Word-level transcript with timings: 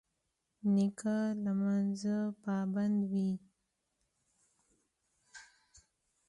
نیکه 0.73 1.15
د 1.33 1.35
لمانځه 1.43 2.17
پابند 2.43 2.99
وي. 3.11 3.31